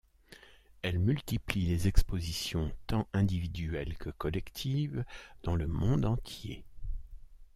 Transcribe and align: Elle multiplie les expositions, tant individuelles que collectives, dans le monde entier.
Elle 0.81 0.97
multiplie 0.97 1.67
les 1.67 1.87
expositions, 1.87 2.71
tant 2.87 3.07
individuelles 3.13 3.95
que 3.99 4.09
collectives, 4.09 5.05
dans 5.43 5.55
le 5.55 5.67
monde 5.67 6.05
entier. 6.05 6.63